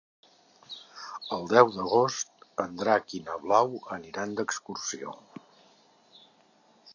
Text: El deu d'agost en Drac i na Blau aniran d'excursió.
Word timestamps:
El 1.35 1.43
deu 1.51 1.69
d'agost 1.75 2.47
en 2.63 2.73
Drac 2.79 3.13
i 3.19 3.21
na 3.27 3.35
Blau 3.45 3.77
aniran 3.99 4.35
d'excursió. 4.41 5.15